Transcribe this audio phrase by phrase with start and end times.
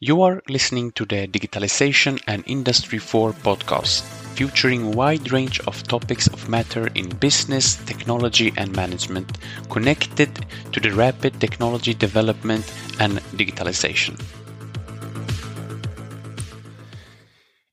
[0.00, 4.02] You are listening to the Digitalization and Industry 4 podcast,
[4.34, 9.38] featuring wide range of topics of matter in business, technology, and management
[9.70, 14.20] connected to the rapid technology development and digitalization.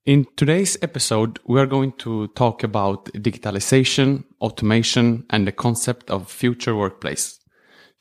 [0.06, 6.30] In today's episode, we are going to talk about digitalization, automation, and the concept of
[6.30, 7.40] future workplace.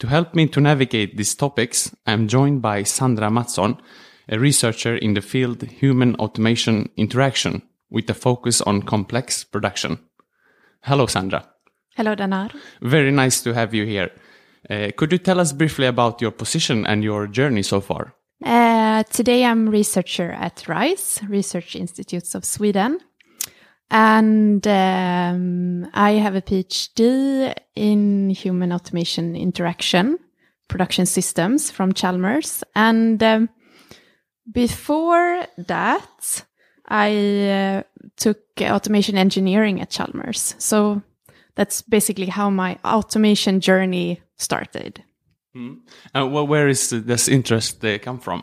[0.00, 3.80] To help me to navigate these topics, I'm joined by Sandra Mattsson,
[4.30, 9.98] a researcher in the field human automation interaction with a focus on complex production.
[10.82, 11.48] Hello, Sandra.
[11.96, 12.54] Hello, Danar.
[12.80, 14.10] Very nice to have you here.
[14.70, 18.14] Uh, could you tell us briefly about your position and your journey so far?
[18.44, 23.00] Uh, today I'm researcher at RISE, Research Institutes of Sweden.
[23.90, 30.18] And um, I have a PhD in human automation interaction,
[30.68, 32.62] production systems from Chalmers.
[32.76, 33.48] And um,
[34.52, 36.44] before that,
[36.88, 37.82] I uh,
[38.16, 40.54] took automation engineering at Chalmers.
[40.58, 41.02] So
[41.54, 45.02] that's basically how my automation journey started.
[45.54, 45.78] Mm.
[46.14, 48.42] Uh, well, where is this interest uh, come from?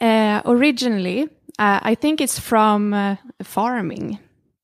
[0.00, 4.18] Uh, originally, uh, I think it's from uh, farming.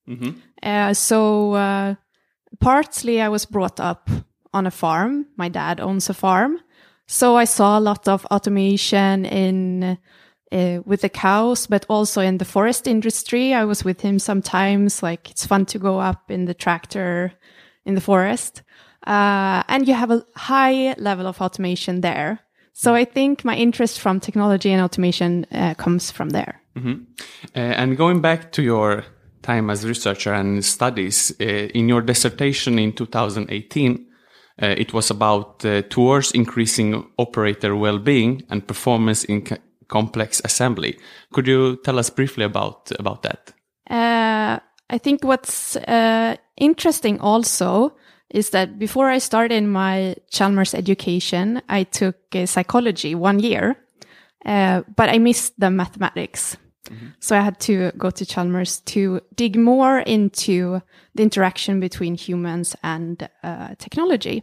[0.09, 0.93] Mm-hmm.
[0.95, 1.97] so
[2.61, 4.09] partly I was brought up
[4.55, 5.27] on a farm.
[5.37, 6.61] My dad owns a farm.
[7.07, 9.99] So I saw a lot of automation in
[10.53, 13.55] uh, with the cows, but also in the forest industry.
[13.55, 15.03] I was with him sometimes.
[15.03, 17.33] Like it's fun to go up in the tractor
[17.85, 18.63] in the forest.
[19.07, 22.41] Uh, and you have a high level of automation there.
[22.73, 26.61] So I think my interest from technology and automation uh, comes from there.
[26.77, 27.03] Mm-hmm.
[27.55, 29.05] and going back to your
[29.43, 34.07] time as researcher and studies, uh, in your dissertation in 2018,
[34.61, 39.43] uh, it was about uh, towards increasing operator well-being and performance in
[39.89, 40.99] complex assembly.
[41.33, 43.53] Could you tell us briefly about about that?
[43.91, 47.97] Uh, I think what's uh, interesting also
[48.31, 53.77] is that before I started my Chalmers education, I took uh, psychology one year,
[54.45, 56.57] uh, but I missed the mathematics.
[56.91, 57.07] Mm-hmm.
[57.21, 60.83] So I had to go to Chalmers to dig more into
[61.15, 64.43] the interaction between humans and uh, technology.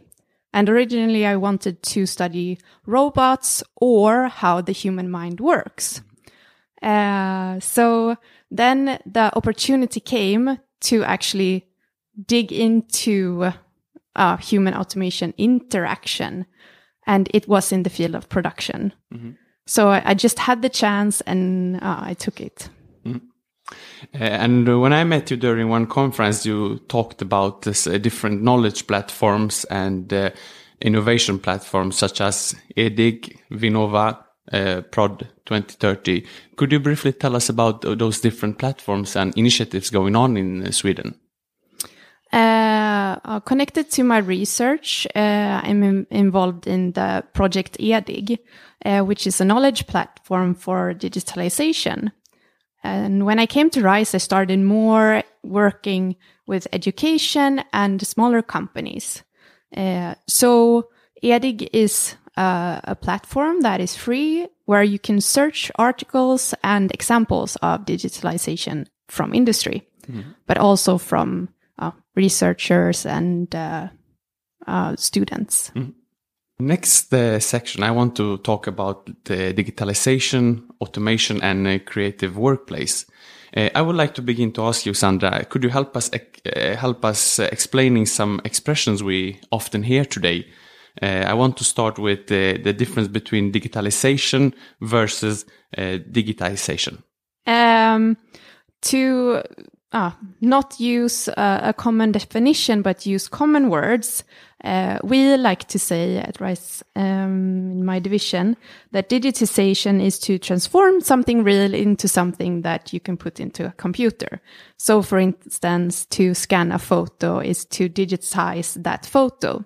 [0.56, 6.00] And originally, I wanted to study robots or how the human mind works.
[6.80, 8.16] Uh, so
[8.50, 11.68] then the opportunity came to actually
[12.26, 13.52] dig into
[14.14, 16.46] uh, human automation interaction.
[17.06, 18.94] And it was in the field of production.
[19.12, 19.32] Mm-hmm.
[19.66, 22.70] So I, I, just had the chance and uh, I took it.
[23.04, 23.20] Uh,
[24.12, 28.86] and when I met you during one conference, you talked about this uh, different knowledge
[28.86, 30.30] platforms and uh,
[30.80, 34.18] innovation platforms such as EDIG, Vinnova,
[34.52, 36.26] uh, Prod 2030.
[36.56, 40.70] Could you briefly tell us about those different platforms and initiatives going on in uh,
[40.70, 41.18] Sweden?
[42.32, 48.38] Uh, connected to my research, I'm involved in the project EDIG,
[49.06, 52.12] which is a knowledge platform for digitalization.
[52.86, 56.14] And when I came to RISE, I started more working
[56.46, 59.24] with education and smaller companies.
[59.76, 60.88] Uh, so
[61.20, 67.56] EDIG is uh, a platform that is free where you can search articles and examples
[67.56, 70.34] of digitalization from industry, mm -hmm.
[70.46, 71.48] but also from
[71.82, 73.88] uh, researchers and uh,
[74.68, 75.70] uh, students.
[75.74, 75.92] Mm -hmm.
[76.58, 83.04] Next uh, section, I want to talk about the digitalization, automation, and uh, creative workplace.
[83.54, 86.76] Uh, I would like to begin to ask you, Sandra, could you help us uh,
[86.76, 90.46] help us uh, explaining some expressions we often hear today?
[91.02, 95.44] Uh, I want to start with the difference between digitalization versus
[95.76, 97.02] digitization.
[97.46, 98.16] Um,
[98.80, 99.42] to
[99.96, 104.24] ah, not use a common definition, but use common words.
[104.64, 108.56] Uh, we like to say at RISE um, in my division
[108.92, 113.72] that digitization is to transform something real into something that you can put into a
[113.76, 114.40] computer.
[114.76, 119.64] So, for instance, to scan a photo is to digitize that photo.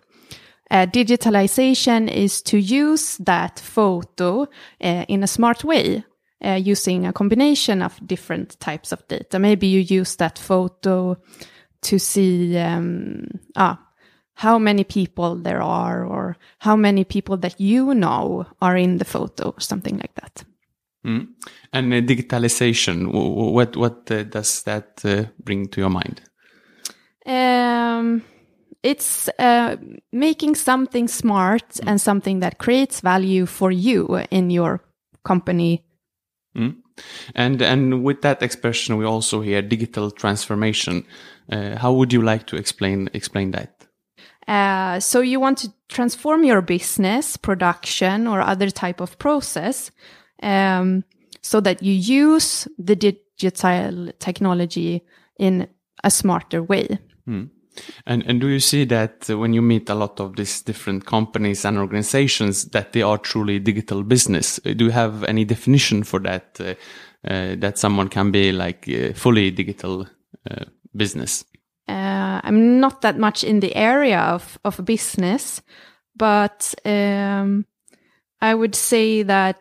[0.71, 6.05] Uh, digitalization is to use that photo uh, in a smart way,
[6.45, 9.39] uh, using a combination of different types of data.
[9.39, 11.17] Maybe you use that photo
[11.83, 13.27] to see um,
[13.57, 13.79] ah,
[14.35, 19.05] how many people there are or how many people that you know are in the
[19.05, 20.45] photo or something like that.
[21.05, 21.29] Mm.
[21.73, 26.21] And uh, digitalization, what what uh, does that uh, bring to your mind?
[27.27, 28.23] Um,
[28.83, 29.77] it's uh,
[30.13, 31.85] making something smart mm.
[31.87, 34.83] and something that creates value for you in your
[35.25, 35.85] company
[36.56, 36.76] Mm.
[37.35, 41.05] And and with that expression, we also hear digital transformation.
[41.50, 43.87] Uh, how would you like to explain explain that?
[44.49, 49.91] Uh, so you want to transform your business, production, or other type of process,
[50.43, 51.05] um,
[51.41, 55.03] so that you use the digital technology
[55.38, 55.69] in
[56.03, 56.99] a smarter way.
[57.29, 57.50] Mm.
[58.06, 61.64] And and do you see that when you meet a lot of these different companies
[61.64, 64.61] and organizations that they are truly digital business?
[64.64, 66.61] Do you have any definition for that?
[66.61, 66.75] Uh,
[67.22, 70.06] uh, that someone can be like uh, fully digital
[70.50, 70.64] uh,
[70.96, 71.44] business.
[71.87, 75.61] Uh, I'm not that much in the area of of business,
[76.17, 77.67] but um,
[78.40, 79.61] I would say that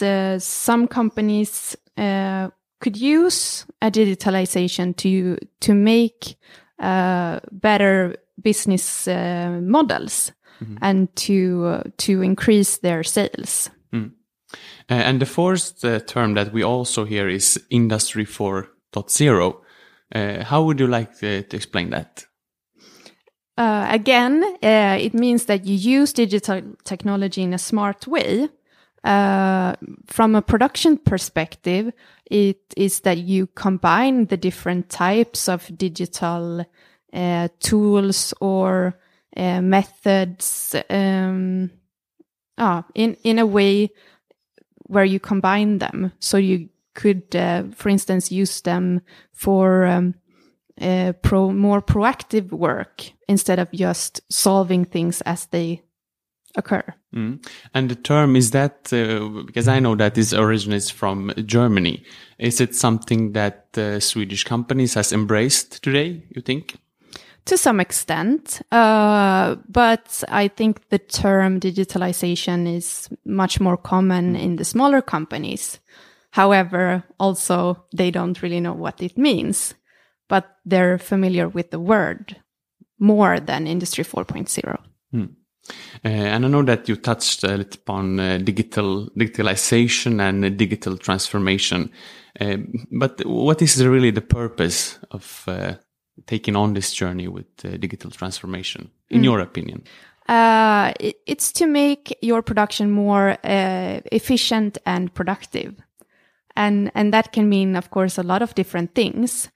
[0.00, 6.36] uh, some companies could use a digitalization to to make
[6.78, 10.32] uh, better business uh, models
[10.62, 10.76] mm-hmm.
[10.80, 13.70] and to uh, to increase their sales.
[13.92, 14.12] Mm.
[14.88, 19.54] and the fourth term that we also hear is Industry 4.0.
[20.14, 22.26] Uh, how would you like to, to explain that?
[23.56, 28.48] Uh, again, uh, it means that you use digital technology in a smart way.
[29.04, 31.92] From a production perspective,
[32.30, 36.64] it is that you combine the different types of digital
[37.12, 38.98] uh, tools or
[39.36, 41.70] uh, methods um,
[42.58, 43.90] ah, in in a way
[44.86, 46.12] where you combine them.
[46.18, 49.00] So you could, uh, for instance, use them
[49.32, 50.14] for um,
[50.80, 55.82] uh, pro more proactive work instead of just solving things as they
[56.56, 56.82] occur.
[57.14, 57.44] Mm.
[57.74, 62.02] And the term is that uh, because I know that this originates from Germany.
[62.38, 66.22] Is it something that uh, Swedish companies has embraced today?
[66.30, 66.76] You think?
[67.46, 74.56] To some extent, uh, but I think the term digitalization is much more common in
[74.56, 75.80] the smaller companies.
[76.30, 79.74] However, also they don't really know what it means,
[80.28, 82.36] but they're familiar with the word
[83.00, 84.78] more than Industry 4.0.
[85.10, 85.24] Hmm.
[86.04, 90.48] Uh, and I know that you touched a little upon uh, digital digitalization and uh,
[90.48, 91.90] digital transformation.
[92.40, 92.56] Uh,
[92.90, 95.74] but what is really the purpose of uh,
[96.26, 99.24] taking on this journey with uh, digital transformation, in mm.
[99.24, 99.84] your opinion?
[100.28, 105.74] it's to make your production more efficient and productive,
[106.56, 109.50] and and that can mean, of course, a lot of different things.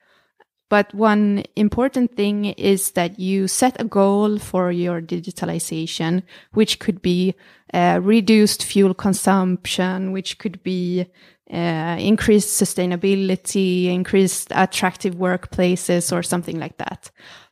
[0.69, 6.23] But one important thing is that you set a goal for your digitalization,
[6.53, 7.35] which could be
[7.73, 11.07] uh, reduced fuel consumption, which could be
[11.53, 17.11] uh, increased sustainability, increased attractive workplaces, or something like that.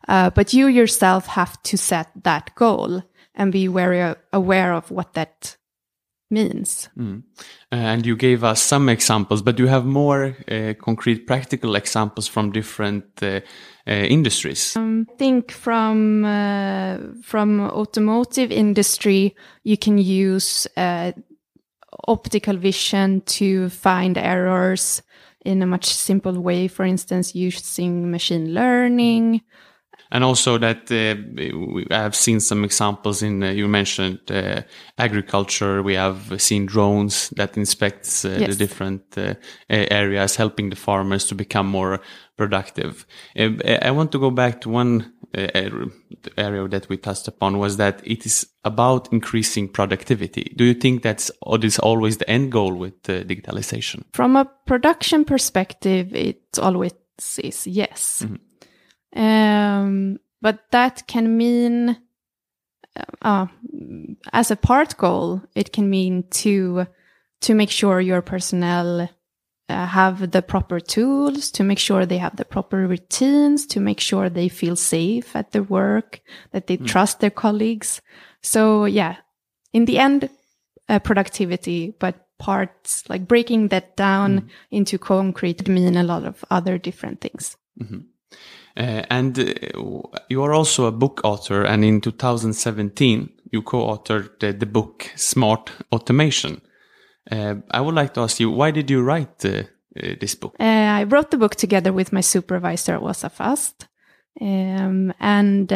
[0.09, 3.03] Uh, but you yourself have to set that goal
[3.37, 5.57] and be very aware of what that
[6.31, 6.89] means.
[6.99, 7.23] Mm.
[7.73, 12.29] Uh, and you gave us some examples, but you have more uh, concrete, practical examples
[12.29, 13.41] from different uh,
[13.87, 14.77] uh industries.
[14.77, 21.13] Um, I think from uh, from automotive industry, you can use uh,
[22.09, 25.03] optical vision to find errors
[25.45, 26.69] in a much simple way.
[26.69, 29.43] For instance, using machine learning
[30.15, 34.63] and also that uh, we have seen some examples in uh, you mentioned uh,
[34.97, 35.83] agriculture.
[35.83, 38.51] We have seen drones that inspects uh, yes.
[38.51, 39.35] the different uh,
[39.69, 42.01] areas helping the farmers to become more
[42.37, 43.07] productive.
[43.37, 43.51] Uh,
[43.83, 45.13] i want to go back to one
[46.39, 50.53] area that we touched upon was that it is about increasing productivity.
[50.57, 54.05] Do you think that's is always the end goal with digitalization?
[54.13, 56.93] From a production perspective it always
[57.39, 58.23] is yes.
[58.23, 58.54] Mm -hmm.
[59.15, 61.97] Um, but that can mean,
[63.23, 63.47] uh,
[64.33, 66.87] as a part goal, it can mean to
[67.41, 69.09] to make sure your personnel
[69.69, 74.01] uh, have the proper tools, to make sure they have the proper routines, to make
[74.01, 76.21] sure they feel safe at their work,
[76.53, 76.87] that they mm.
[76.87, 78.01] trust their colleagues.
[78.43, 79.17] So yeah,
[79.73, 80.31] in the end,
[80.89, 84.49] uh, productivity, but parts like breaking that down mm.
[84.71, 87.57] into concrete mean a lot of other different things.
[87.81, 88.03] Mm -hmm.
[88.77, 89.45] Uh, and uh,
[90.29, 95.71] you are also a book author, and in 2017, you co-authored the, the book Smart
[95.93, 96.61] Automation.
[97.31, 99.63] Uh, I would like to ask you, why did you write uh,
[99.97, 100.57] uh, this book?
[100.59, 103.87] Uh, I wrote the book together with my supervisor, Åsa Fast.
[104.41, 105.73] Um, and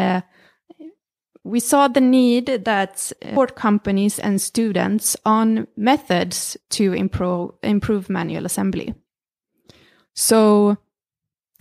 [1.45, 8.45] we saw the need that support companies and students on methods to improve, improve manual
[8.45, 8.95] assembly.
[10.15, 10.77] So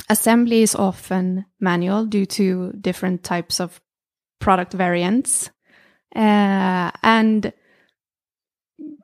[0.09, 3.81] Assembly is often manual due to different types of
[4.39, 5.49] product variants.
[6.15, 7.51] Uh, and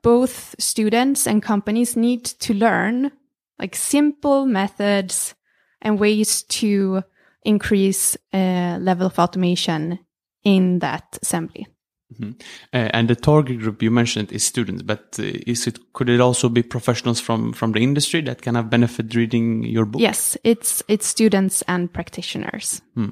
[0.02, 3.10] both students and companies need to learn
[3.58, 5.34] like simple methods
[5.82, 7.02] and ways to
[7.42, 9.98] increase uh, level of automation
[10.42, 11.66] in that assembly.
[12.14, 12.30] Mm-hmm.
[12.72, 16.20] Uh, and the target group you mentioned is students, but uh, is it could it
[16.20, 20.00] also be professionals from from the industry that can have benefit reading your book?
[20.00, 22.82] Yes, it's it's students and practitioners.
[22.94, 23.10] Hmm.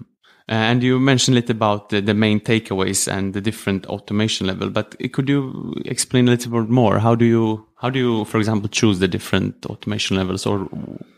[0.48, 4.46] Uh, and you mentioned a little about the, the, main takeaways and the different automation
[4.46, 6.98] level, but could you explain a little bit more?
[6.98, 10.68] How do you, how do you, for example, choose the different automation levels, or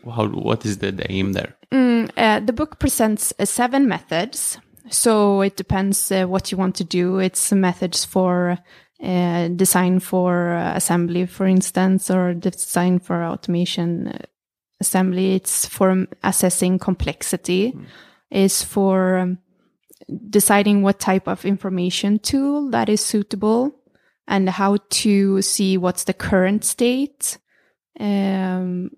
[0.05, 1.55] how, what is the, the aim there?
[1.71, 6.75] Mm, uh, the book presents uh, seven methods, so it depends uh, what you want
[6.75, 7.19] to do.
[7.19, 8.57] It's methods for
[9.03, 14.17] uh, design for assembly, for instance, or design for automation uh,
[14.79, 15.35] assembly.
[15.35, 17.71] It's for assessing complexity.
[17.71, 17.85] Mm
[18.31, 19.37] is for um,
[20.29, 23.73] deciding what type of information tool that is suitable
[24.27, 27.37] and how to see what's the current state,
[27.99, 28.89] um,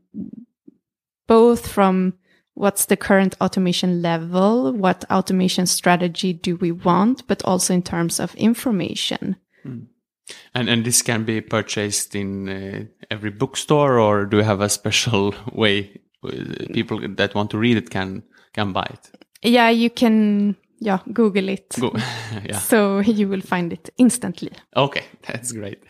[1.27, 2.13] both from
[2.57, 8.19] what's the current automation level, what automation strategy do we want, but also in terms
[8.19, 9.35] of information.
[9.63, 9.79] Hmm.
[10.53, 14.69] And and this can be purchased in uh, every bookstore, or do you have a
[14.69, 16.31] special way uh,
[16.73, 18.23] people that want to read it can
[18.53, 19.11] can buy it?
[19.41, 21.75] Yeah, you can yeah Google it.
[21.79, 21.93] Go
[22.45, 22.59] yeah.
[22.59, 24.51] So you will find it instantly.
[24.75, 25.81] Okay, that's great.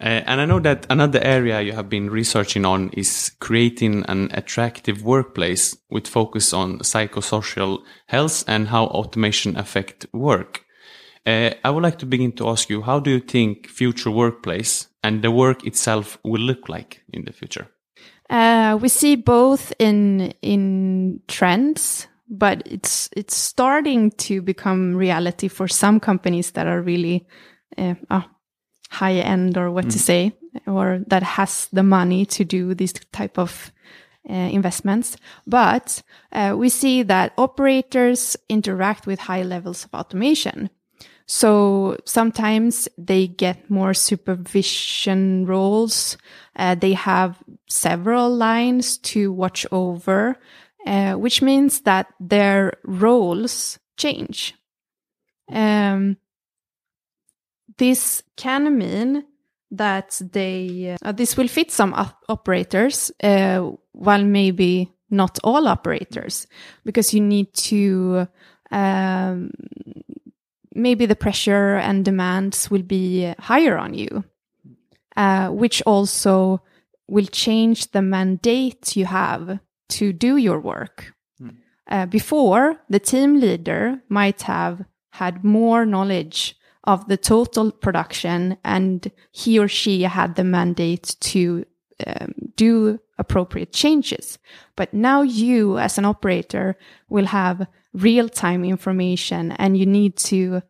[0.00, 4.30] Uh, and I know that another area you have been researching on is creating an
[4.32, 10.64] attractive workplace with focus on psychosocial health and how automation affect work.
[11.26, 14.88] Uh, I would like to begin to ask you, how do you think future workplace
[15.04, 17.68] and the work itself will look like in the future?
[18.30, 25.66] Uh, we see both in in trends but it's it's starting to become reality for
[25.66, 27.26] some companies that are really
[27.76, 28.24] uh, oh,
[29.00, 29.92] high end or what mm.
[29.92, 30.32] to say
[30.66, 33.72] or that has the money to do these type of
[34.28, 35.16] uh, investments
[35.46, 36.02] but
[36.32, 40.68] uh, we see that operators interact with high levels of automation
[41.26, 46.18] so sometimes they get more supervision roles
[46.56, 47.38] uh, they have
[47.68, 50.36] several lines to watch over
[50.86, 54.54] uh, which means that their roles change.
[55.50, 56.16] Um,
[57.80, 59.24] this can mean
[59.70, 66.46] that they uh, this will fit some op operators, uh, while maybe not all operators,
[66.84, 68.28] because you need to
[68.70, 69.50] um,
[70.74, 74.24] maybe the pressure and demands will be higher on you,
[75.16, 76.60] uh, which also
[77.08, 79.58] will change the mandate you have
[79.88, 81.12] to do your work.
[81.40, 81.56] Mm.
[81.90, 89.10] Uh, before, the team leader might have had more knowledge of the total production and
[89.32, 91.64] he or she had the mandate to
[92.06, 94.38] um, do appropriate changes.
[94.76, 96.76] But now you, as an operator,
[97.08, 100.62] will have real time information and you need to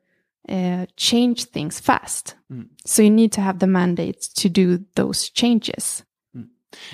[0.49, 2.35] uh, change things fast.
[2.53, 2.69] Mm.
[2.85, 6.03] So you need to have the mandate to do those changes.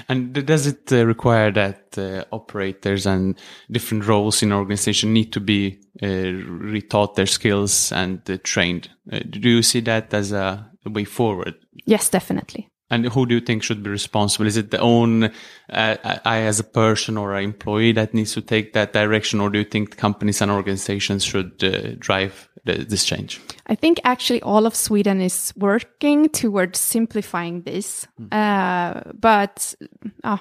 [0.09, 3.39] And does it uh, require that uh, operators and
[3.71, 8.91] different roles in organization need to be uh, retaught their skills and uh, trained?
[9.11, 11.55] Uh, do you see that as a, way forward?
[11.85, 12.69] Yes, definitely.
[12.89, 14.47] And who do you think should be responsible?
[14.47, 15.31] Is it the own uh,
[15.69, 19.59] I as a person or an employee that needs to take that direction, or do
[19.59, 21.59] you think companies and organizations should
[21.99, 23.41] drive this change?
[23.69, 28.07] I think actually all of Sweden is working towards simplifying this.
[28.21, 28.33] Mm.
[28.33, 29.75] Uh, but
[30.23, 30.39] uh,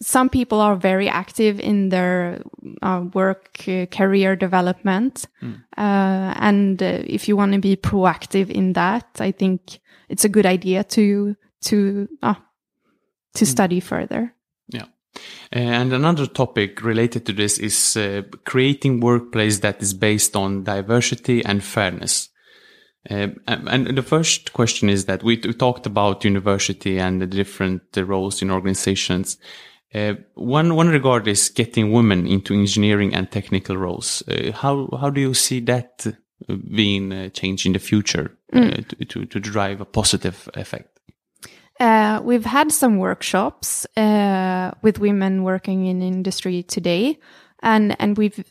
[0.00, 2.42] some people are very active in their
[2.82, 5.26] uh, work uh, career development.
[5.42, 5.62] Mm.
[5.76, 10.46] and uh, if you want to be proactive in that, I think it's a good
[10.46, 12.34] idea to to uh,
[13.34, 13.48] to mm.
[13.48, 14.34] study further.
[15.52, 21.44] And another topic related to this is uh, creating workplace that is based on diversity
[21.44, 22.28] and fairness.
[23.08, 27.82] Uh, and the first question is that we, we, talked about university and the different
[27.96, 29.38] uh, roles in organizations.
[29.94, 34.22] Uh, one one regard is getting women into engineering and technical roles.
[34.28, 38.86] Uh, how how do you see that uh, being changed in the future mm.
[38.88, 40.97] to, to, to drive a positive effect?
[41.80, 47.18] Uh, we've had some workshops uh, with women working in industry today,
[47.62, 48.44] and and we've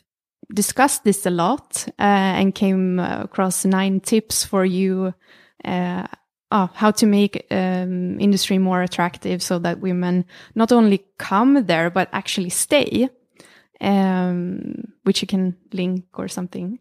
[0.54, 2.02] discussed this a lot uh,
[2.38, 5.12] and came across nine tips for you.
[6.50, 11.90] Oh, how to make um, industry more attractive so that women not only come there
[11.90, 13.10] but actually stay.
[13.80, 16.78] Um, which you can link or something.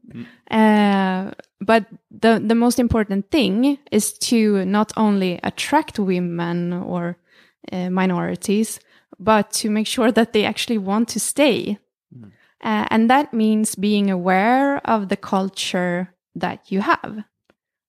[0.50, 7.18] Uh, but the the most important thing is to not only attract women or
[7.72, 8.80] uh, minorities,
[9.20, 11.78] but to make sure that they actually want to stay.
[12.64, 17.24] Uh, and that means being aware of the culture that you have.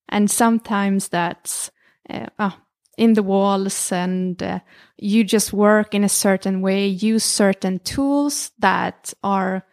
[0.08, 1.70] And sometimes that's
[2.10, 2.56] uh, oh,
[2.98, 4.58] in the walls and uh,
[4.98, 9.64] you just work in a certain way, use certain tools that are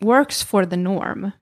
[0.00, 1.32] works for the norm.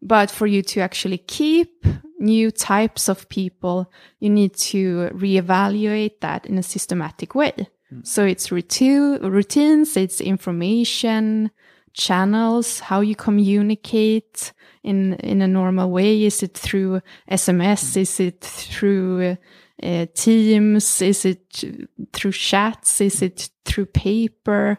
[0.00, 1.84] But for you to actually keep
[2.20, 3.90] new types of people,
[4.20, 7.68] you need to reevaluate that in a systematic way.
[8.04, 11.50] So it's routine, routines, it's information,
[11.94, 14.52] channels, how you communicate
[14.84, 16.22] in in a normal way.
[16.24, 17.00] Is it through
[17.30, 17.96] SMS?
[17.96, 19.36] Is it through uh,
[19.80, 21.02] Teams?
[21.02, 21.64] Is it
[22.12, 23.00] through chats?
[23.00, 24.78] Is it through paper?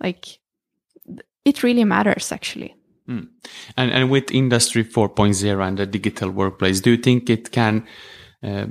[0.00, 0.38] Like
[1.44, 2.74] it really matters actually.
[3.76, 7.86] And and with Industry 4.0 and the digital workplace, do you think it can?
[8.42, 8.66] Uh,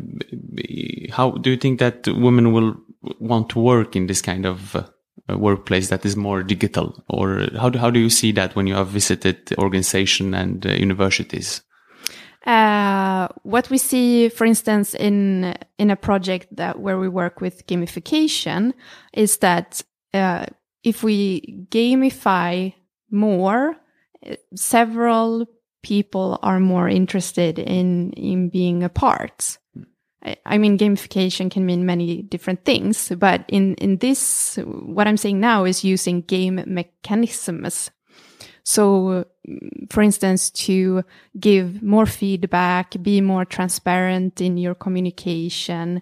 [1.11, 2.75] how do you think that women will
[3.19, 4.83] want to work in this kind of uh,
[5.37, 8.75] workplace that is more digital, or how do how do you see that when you
[8.75, 11.61] have visited organization and uh, universities?
[12.45, 17.65] Uh, what we see, for instance, in in a project that where we work with
[17.65, 18.73] gamification,
[19.13, 19.81] is that
[20.13, 20.45] uh,
[20.83, 22.73] if we gamify
[23.09, 23.75] more,
[24.53, 25.47] several
[25.81, 29.57] people are more interested in in being a part.
[30.45, 35.39] I mean, gamification can mean many different things, but in in this, what I'm saying
[35.39, 37.91] now is using game mechanisms
[38.65, 41.03] so, mm, for instance, to
[41.39, 46.01] give more feedback, be more transparent in your communication,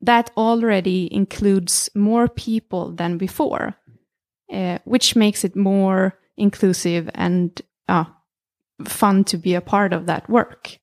[0.00, 3.74] that already includes more people than before,
[4.52, 8.04] uh, which makes it more inclusive and uh,
[8.84, 10.78] fun to be a part of that work.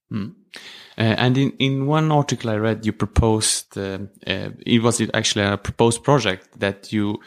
[0.98, 5.46] Uh, and in, in one article I read, you proposed, uh, uh, it was actually
[5.46, 7.20] a proposed project that you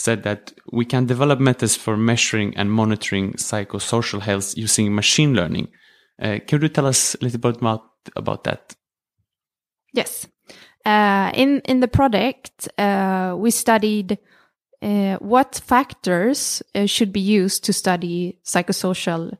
[0.00, 5.68] said that we can develop methods for measuring and monitoring psychosocial health using machine learning.
[6.20, 7.82] Uh, could you tell us a little bit about,
[8.16, 8.74] about that?
[9.92, 10.26] Yes.
[10.86, 14.18] Uh, in in the project, uh, we studied
[14.82, 19.36] uh, what factors uh, should be used to study psychosocial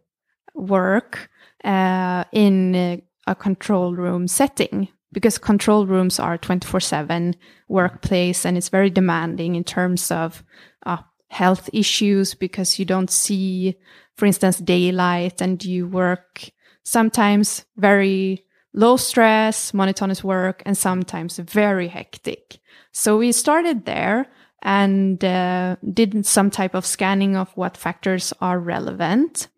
[0.54, 1.30] work
[1.64, 4.88] uh, in a control room setting.
[5.12, 7.34] Because control rooms are twenty four seven
[7.68, 10.44] workplace, and it's very demanding in terms of
[10.86, 12.34] uh, health issues.
[12.34, 13.76] Because you don't see,
[14.16, 16.50] for instance, daylight, and you work
[16.84, 22.60] sometimes very low stress, monotonous work, and sometimes very hectic.
[22.92, 24.26] So we started there
[24.62, 29.48] and uh, did some type of scanning of what factors are relevant.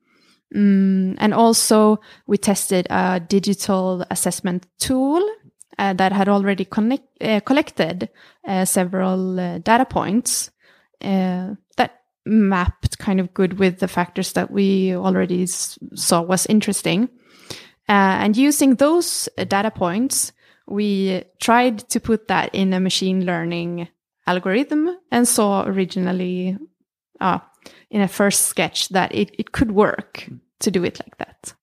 [0.55, 5.27] Mm, and also we tested a digital assessment tool
[5.79, 8.09] uh, that had already connect, uh, collected
[8.47, 10.51] uh, several uh, data points
[11.03, 16.47] uh, that mapped kind of good with the factors that we already s- saw was
[16.47, 17.09] interesting.
[17.89, 20.33] Uh, and using those uh, data points,
[20.69, 23.89] we tried to put that in a machine learning
[24.27, 26.57] algorithm and saw originally
[27.21, 27.39] uh,
[27.91, 30.29] in a first sketch that it, it could work
[30.61, 31.55] to do it like that.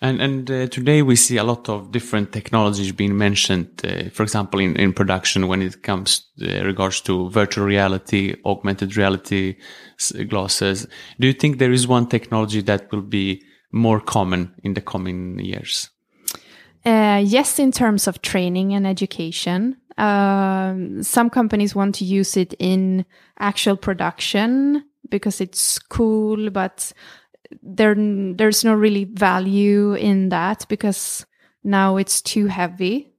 [0.00, 3.68] And and uh, today we see a lot of different technologies being mentioned.
[3.84, 8.96] Uh, for example, in, in production, when it comes uh, regards to virtual reality, augmented
[8.96, 9.56] reality
[10.28, 10.86] glasses,
[11.18, 15.38] do you think there is one technology that will be more common in the coming
[15.40, 15.90] years?
[16.86, 19.76] Uh, yes, in terms of training and education.
[19.98, 23.04] Um, some companies want to use it in
[23.40, 26.92] actual production because it's cool, but
[27.62, 31.26] there there's no really value in that because
[31.64, 33.12] now it's too heavy.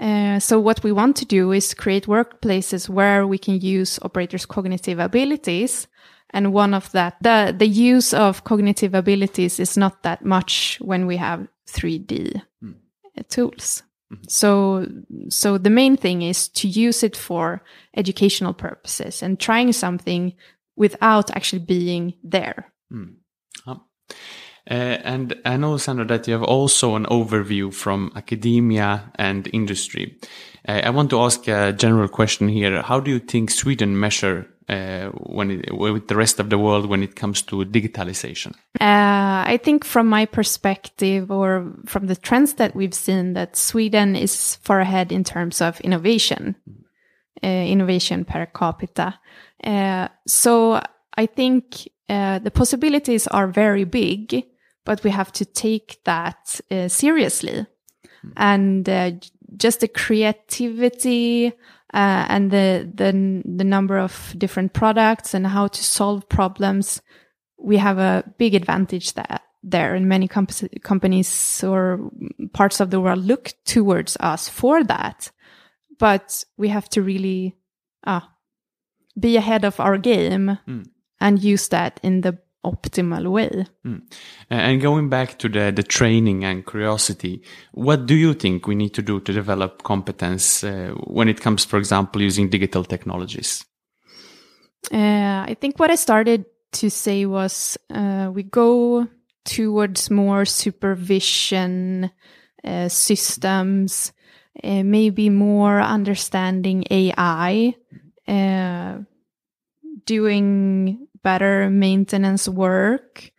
[0.00, 4.44] Uh, so what we want to do is create workplaces where we can use operators'
[4.44, 5.86] cognitive abilities.
[6.30, 11.06] And one of that, the, the use of cognitive abilities is not that much when
[11.06, 12.42] we have 3D
[13.16, 13.84] uh, tools.
[14.28, 14.86] So,
[15.28, 17.62] so the main thing is to use it for
[17.96, 20.34] educational purposes and trying something
[20.76, 22.72] without actually being there.
[24.70, 30.18] Uh, and I know, Sandra, that you have also an overview from academia and industry.
[30.66, 32.80] Uh, I want to ask a general question here.
[32.80, 36.86] How do you think Sweden measure uh, when it, with the rest of the world
[36.86, 38.54] when it comes to digitalization?
[38.80, 44.16] Uh, I think from my perspective or from the trends that we've seen that Sweden
[44.16, 46.56] is far ahead in terms of innovation.
[47.44, 49.18] uh, innovation per capita.
[49.62, 50.80] Uh, so
[51.16, 54.44] I think uh, the possibilities are very big,
[54.84, 57.66] but we have to take that uh, seriously.
[58.36, 59.12] And uh,
[59.56, 61.48] just the creativity
[61.92, 67.02] uh, and the, the the number of different products and how to solve problems,
[67.58, 69.40] we have a big advantage there.
[69.66, 72.10] There, and many comp- companies or
[72.52, 75.30] parts of the world look towards us for that.
[75.98, 77.56] But we have to really
[78.06, 78.20] uh,
[79.18, 80.58] be ahead of our game
[81.20, 83.66] and use that in the optimal way.
[84.50, 88.94] And going back to the, the training and curiosity, what do you think we need
[88.94, 93.64] to do to develop competence uh, when it comes, for example, using digital technologies?
[94.92, 99.06] Uh, I think what I started to say was uh, we go
[99.44, 102.10] towards more supervision
[102.64, 104.12] uh, systems,
[104.62, 107.74] uh, maybe more understanding AI,
[108.26, 108.98] uh,
[110.06, 113.30] doing better maintenance work,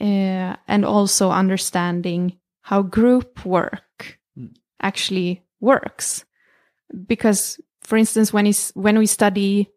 [0.00, 4.18] uh, and also understanding how group work
[4.80, 6.24] actually works.
[7.06, 9.68] Because, for instance, when, is, when we study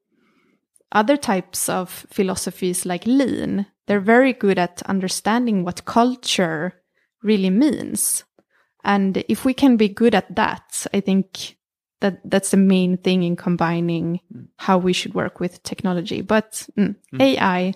[0.91, 6.81] other types of philosophies like lean, they're very good at understanding what culture
[7.23, 8.23] really means.
[8.83, 11.56] And if we can be good at that, I think
[11.99, 14.19] that that's the main thing in combining
[14.57, 16.21] how we should work with technology.
[16.21, 17.73] But mm, AI,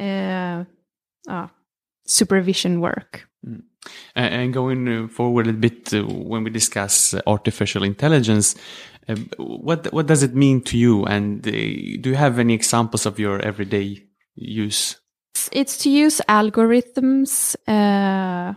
[0.00, 0.64] uh,
[1.28, 1.48] uh,
[2.06, 3.28] supervision work.
[4.14, 8.54] Uh, and going uh, forward a bit uh, when we discuss uh, artificial intelligence,
[9.08, 11.04] uh, what what does it mean to you?
[11.04, 11.50] And do
[12.10, 14.04] you have any examples of your everyday
[14.36, 15.00] use?
[15.34, 18.54] It's, it's to use algorithms uh,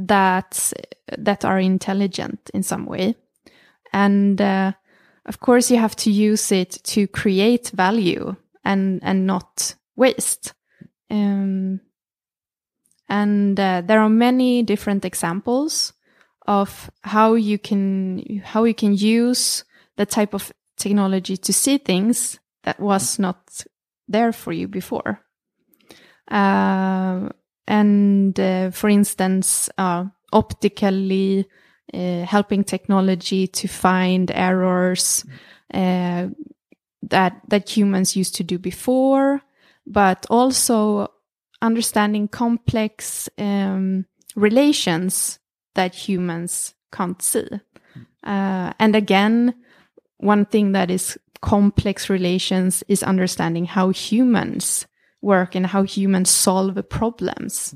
[0.00, 0.72] that
[1.18, 3.14] that are intelligent in some way,
[3.96, 4.72] and uh,
[5.24, 10.52] of course you have to use it to create value and and not waste.
[11.10, 11.80] Um,
[13.08, 15.94] and uh, there are many different examples
[16.46, 19.64] of how you can how you can use
[19.96, 23.64] the type of technology to see things that was not
[24.08, 25.20] there for you before.
[26.30, 27.30] Uh,
[27.66, 31.46] and uh, for instance, uh, optically
[31.96, 35.24] helping technology to find errors
[35.72, 36.28] uh,
[37.02, 39.40] that that humans used to do before,
[39.86, 41.08] but also
[41.62, 44.04] understanding complex um,
[44.34, 45.38] relations
[45.74, 47.48] that humans can't see.
[48.22, 49.54] Uh, and again,
[50.18, 54.86] one thing that is complex relations is understanding how humans
[55.22, 57.74] work and how humans solve problems.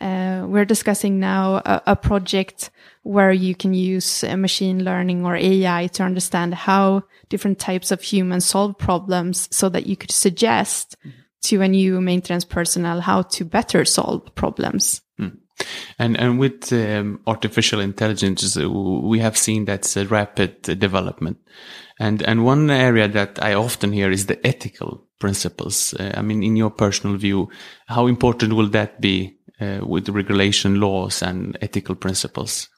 [0.00, 2.70] Uh, we're discussing now a, a, project
[3.02, 8.02] where you can use uh, machine learning or AI to understand how different types of
[8.02, 11.12] humans solve problems so that you could suggest mm.
[11.40, 15.00] to a new maintenance personnel how to better solve problems.
[15.18, 15.38] Mm.
[15.98, 21.38] And and with um, artificial intelligence, uh, we have seen that's a rapid development,
[21.98, 25.94] and and one area that I often hear is the ethical principles.
[25.94, 27.48] Uh, I mean, in your personal view,
[27.86, 32.68] how important will that be uh, with regulation laws and ethical principles?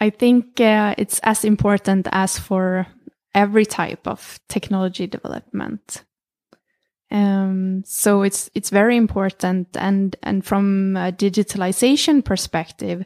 [0.00, 2.86] I think uh, it's as important as for
[3.34, 6.04] every type of technology development.
[7.10, 13.04] Um, so it's it's very important, and and from a digitalization perspective,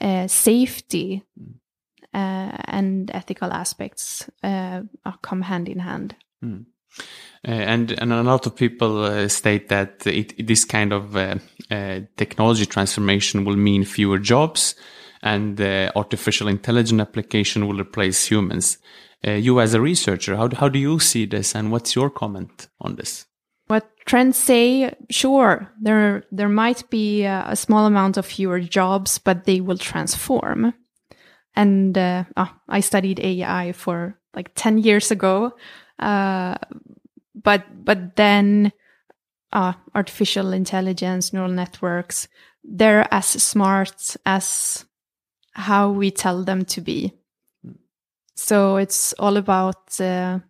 [0.00, 1.22] uh, safety
[2.12, 4.82] uh, and ethical aspects uh,
[5.22, 6.16] come hand in hand.
[6.44, 6.66] Mm.
[7.44, 11.36] and and a lot of people uh, state that it, this kind of uh,
[11.68, 14.74] technology transformation will mean fewer jobs,
[15.22, 15.60] and
[15.94, 18.78] artificial intelligence application will replace humans.
[19.24, 22.96] you, as a researcher, how how do you see this, and what's your comment on
[22.96, 23.26] this?
[23.68, 29.44] What trends say, sure, there there might be a, small amount of fewer jobs, but
[29.44, 30.72] they will transform.
[31.56, 35.52] And uh, oh, I studied AI for like ten years ago,
[35.98, 36.54] uh,
[37.34, 38.72] but but then
[39.52, 42.28] uh, artificial intelligence, neural networks,
[42.64, 44.84] they're as smart as
[45.52, 47.12] how we tell them to be.
[48.34, 50.40] So it's all about uh,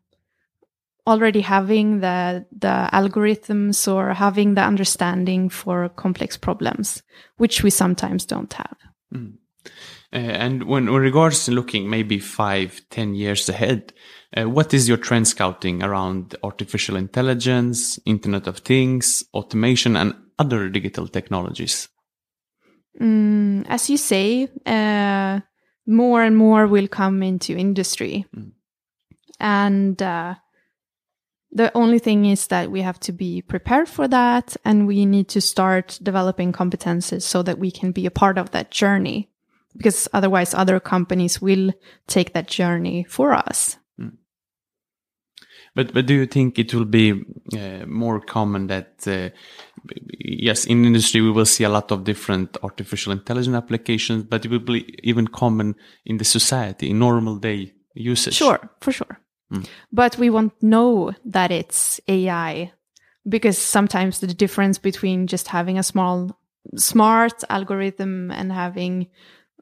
[1.07, 7.03] already having the the algorithms or having the understanding for complex problems,
[7.37, 8.77] which we sometimes don't have.
[9.15, 9.35] Mm.
[10.13, 13.93] Uh, and when, when regards to looking maybe five, ten years ahead,
[14.37, 20.69] uh, what is your trend scouting around artificial intelligence, Internet of Things, automation, and other
[20.69, 21.89] digital technologies?
[23.01, 25.41] Mm, as you say, uh,
[25.87, 28.25] more and more will come into industry.
[28.35, 28.53] Mm
[29.39, 30.35] and uh,
[31.53, 35.29] the only thing is that we have to be prepared for that and we need
[35.29, 39.29] to start developing competences so that we can be a part of that journey
[39.77, 41.73] because otherwise other companies will
[42.07, 43.77] take that journey for us
[45.77, 47.13] but but do you think it will be
[47.57, 49.29] uh, more common that uh,
[50.19, 54.51] yes in industry we will see a lot of different artificial intelligence applications, but it
[54.51, 58.35] will be even common in the society in normal day usage.
[58.35, 59.21] Sure, for sure.
[59.53, 59.67] Mm.
[59.93, 62.73] But we won't know that it's AI
[63.29, 66.41] because sometimes the difference between just having a small
[66.77, 69.09] smart algorithm and having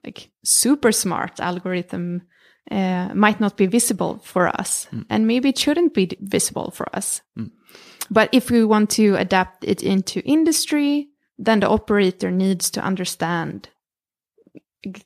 [0.04, 2.22] like super smart algorithm
[2.70, 5.04] uh, might not be visible for us mm.
[5.10, 7.50] and maybe it shouldn't be visible for us mm.
[8.10, 13.68] but if we want to adapt it into industry then the operator needs to understand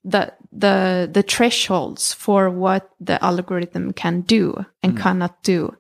[0.05, 5.01] the the the thresholds for what the algorithm can do and mm.
[5.01, 5.75] cannot do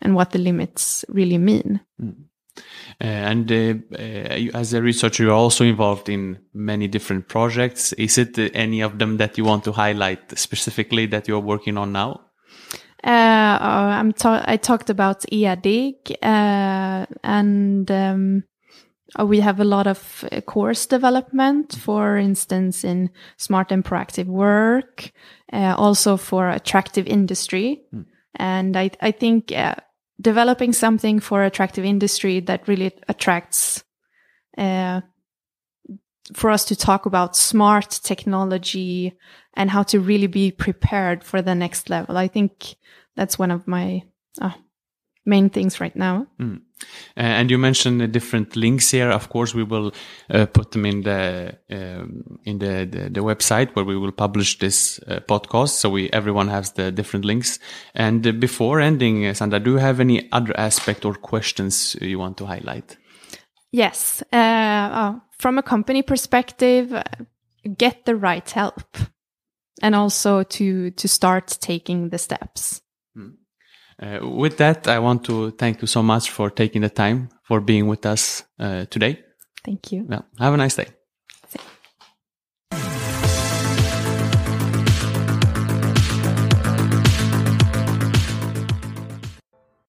[0.00, 2.14] and what the limits really mean mm.
[3.00, 7.92] Uh, and uh, uh, as a researcher, you're also involved in many different projects.
[7.94, 11.92] Is it any of them that you want to highlight specifically that you're working on
[11.92, 12.20] now?
[13.04, 18.44] Uh, I'm ta I talked about EDIG, uh, and um,
[19.18, 25.10] we have a lot of course development, for instance, in smart and proactive work,
[25.52, 27.82] also for attractive industry.
[27.92, 28.04] Mm.
[28.36, 29.50] And I, I think
[30.22, 33.84] developing something for attractive industry that really attracts
[34.56, 35.00] uh,
[36.32, 39.12] for us to talk about smart technology
[39.54, 42.16] and how to really be prepared for the next level.
[42.16, 42.76] I think
[43.16, 44.02] that's one of my
[44.40, 44.52] uh,
[45.26, 46.26] main things right now.
[46.40, 46.62] Mm.
[47.16, 49.10] Uh, and you mentioned the different links here.
[49.10, 49.92] Of course, we will
[50.30, 54.58] uh, put them in the um, in the, the, the website where we will publish
[54.58, 57.58] this uh, podcast, so we everyone has the different links.
[57.94, 62.18] And uh, before ending, uh, Sandra, do you have any other aspect or questions you
[62.18, 62.96] want to highlight?
[63.70, 66.94] Yes, oh, from a company perspective,
[67.78, 68.96] get the right help,
[69.80, 72.82] and also to to start taking the steps.
[74.00, 77.60] Uh, with that, I want to thank you so much for taking the time for
[77.60, 79.20] being with us uh, today.
[79.64, 80.04] Thank you.
[80.08, 80.88] Well, have a nice day.